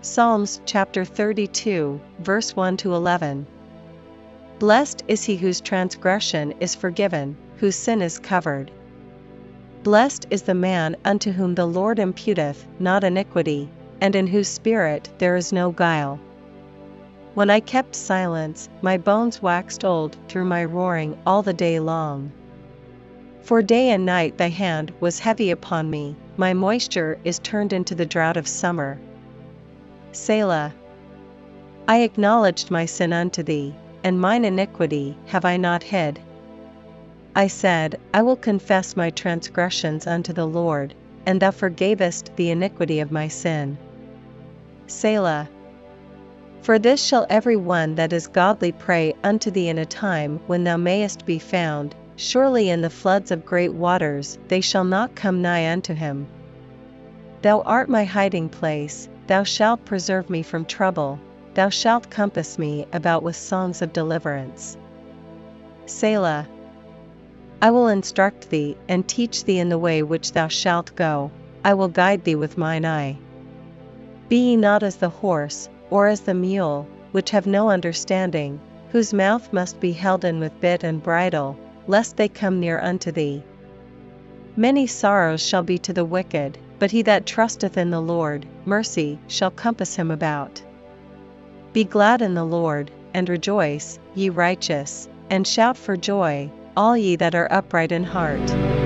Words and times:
Psalms 0.00 0.60
chapter 0.64 1.04
32, 1.04 2.00
verse 2.20 2.54
1 2.54 2.76
to 2.76 2.94
11. 2.94 3.44
Blessed 4.60 5.02
is 5.08 5.24
he 5.24 5.34
whose 5.34 5.60
transgression 5.60 6.54
is 6.60 6.76
forgiven, 6.76 7.36
whose 7.56 7.74
sin 7.74 8.00
is 8.00 8.20
covered. 8.20 8.70
Blessed 9.82 10.26
is 10.30 10.42
the 10.42 10.54
man 10.54 10.94
unto 11.04 11.32
whom 11.32 11.56
the 11.56 11.66
Lord 11.66 11.98
imputeth 11.98 12.64
not 12.78 13.02
iniquity, 13.02 13.68
and 14.00 14.14
in 14.14 14.28
whose 14.28 14.46
spirit 14.46 15.10
there 15.18 15.34
is 15.34 15.52
no 15.52 15.72
guile. 15.72 16.20
When 17.34 17.50
I 17.50 17.58
kept 17.58 17.96
silence, 17.96 18.68
my 18.80 18.98
bones 18.98 19.42
waxed 19.42 19.84
old 19.84 20.16
through 20.28 20.44
my 20.44 20.64
roaring 20.64 21.18
all 21.26 21.42
the 21.42 21.52
day 21.52 21.80
long. 21.80 22.30
For 23.42 23.62
day 23.62 23.90
and 23.90 24.06
night 24.06 24.38
thy 24.38 24.50
hand 24.50 24.92
was 25.00 25.18
heavy 25.18 25.50
upon 25.50 25.90
me, 25.90 26.14
my 26.36 26.54
moisture 26.54 27.18
is 27.24 27.40
turned 27.40 27.72
into 27.72 27.96
the 27.96 28.06
drought 28.06 28.36
of 28.36 28.46
summer. 28.46 29.00
Selah. 30.12 30.72
I 31.86 32.00
acknowledged 32.00 32.70
my 32.70 32.86
sin 32.86 33.12
unto 33.12 33.42
thee, 33.42 33.74
and 34.04 34.20
mine 34.20 34.44
iniquity 34.44 35.16
have 35.26 35.44
I 35.44 35.56
not 35.56 35.82
hid. 35.82 36.20
I 37.34 37.46
said, 37.46 37.98
I 38.12 38.22
will 38.22 38.36
confess 38.36 38.96
my 38.96 39.10
transgressions 39.10 40.06
unto 40.06 40.32
the 40.32 40.46
Lord, 40.46 40.94
and 41.26 41.40
thou 41.40 41.50
forgavest 41.50 42.34
the 42.36 42.50
iniquity 42.50 43.00
of 43.00 43.12
my 43.12 43.28
sin. 43.28 43.78
Selah. 44.86 45.48
For 46.62 46.78
this 46.78 47.02
shall 47.02 47.26
every 47.30 47.56
one 47.56 47.94
that 47.94 48.12
is 48.12 48.26
godly 48.26 48.72
pray 48.72 49.14
unto 49.22 49.50
thee 49.50 49.68
in 49.68 49.78
a 49.78 49.86
time 49.86 50.40
when 50.46 50.64
thou 50.64 50.76
mayest 50.76 51.24
be 51.26 51.38
found, 51.38 51.94
surely 52.16 52.70
in 52.70 52.80
the 52.80 52.90
floods 52.90 53.30
of 53.30 53.46
great 53.46 53.72
waters 53.72 54.38
they 54.48 54.60
shall 54.60 54.84
not 54.84 55.14
come 55.14 55.40
nigh 55.40 55.70
unto 55.70 55.94
him. 55.94 56.26
Thou 57.42 57.60
art 57.60 57.88
my 57.88 58.04
hiding 58.04 58.48
place, 58.48 59.08
thou 59.28 59.42
shalt 59.44 59.84
preserve 59.84 60.28
me 60.28 60.42
from 60.42 60.64
trouble, 60.64 61.18
thou 61.54 61.68
shalt 61.68 62.10
compass 62.10 62.58
me 62.58 62.86
about 62.92 63.22
with 63.22 63.36
songs 63.36 63.82
of 63.82 63.92
deliverance. 63.92 64.76
Selah. 65.86 66.48
I 67.60 67.70
will 67.70 67.88
instruct 67.88 68.48
thee, 68.48 68.76
and 68.88 69.06
teach 69.06 69.44
thee 69.44 69.58
in 69.58 69.68
the 69.68 69.78
way 69.78 70.02
which 70.02 70.32
thou 70.32 70.48
shalt 70.48 70.96
go, 70.96 71.30
I 71.64 71.74
will 71.74 71.88
guide 71.88 72.24
thee 72.24 72.36
with 72.36 72.56
mine 72.56 72.86
eye. 72.86 73.18
Be 74.28 74.36
ye 74.50 74.56
not 74.56 74.82
as 74.82 74.96
the 74.96 75.08
horse, 75.08 75.68
or 75.90 76.06
as 76.06 76.20
the 76.20 76.34
mule, 76.34 76.86
which 77.12 77.30
have 77.30 77.46
no 77.46 77.68
understanding, 77.68 78.60
whose 78.92 79.12
mouth 79.12 79.52
must 79.52 79.78
be 79.80 79.92
held 79.92 80.24
in 80.24 80.40
with 80.40 80.60
bit 80.60 80.84
and 80.84 81.02
bridle, 81.02 81.56
lest 81.86 82.16
they 82.16 82.28
come 82.28 82.60
near 82.60 82.80
unto 82.80 83.12
thee. 83.12 83.42
Many 84.56 84.86
sorrows 84.86 85.42
shall 85.42 85.62
be 85.62 85.78
to 85.78 85.92
the 85.92 86.04
wicked, 86.04 86.56
but 86.78 86.90
he 86.90 87.02
that 87.02 87.26
trusteth 87.26 87.76
in 87.76 87.90
the 87.90 88.00
Lord, 88.00 88.46
mercy 88.64 89.18
shall 89.26 89.50
compass 89.50 89.96
him 89.96 90.10
about. 90.10 90.62
Be 91.72 91.84
glad 91.84 92.22
in 92.22 92.34
the 92.34 92.44
Lord, 92.44 92.90
and 93.14 93.28
rejoice, 93.28 93.98
ye 94.14 94.28
righteous, 94.28 95.08
and 95.30 95.46
shout 95.46 95.76
for 95.76 95.96
joy, 95.96 96.50
all 96.76 96.96
ye 96.96 97.16
that 97.16 97.34
are 97.34 97.52
upright 97.52 97.92
in 97.92 98.04
heart. 98.04 98.77